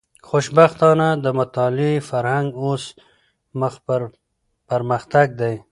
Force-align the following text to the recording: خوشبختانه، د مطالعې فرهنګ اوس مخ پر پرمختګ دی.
خوشبختانه، 0.29 1.07
د 1.23 1.25
مطالعې 1.39 1.95
فرهنګ 2.09 2.49
اوس 2.63 2.83
مخ 3.59 3.73
پر 3.85 4.01
پرمختګ 4.69 5.27
دی. 5.41 5.55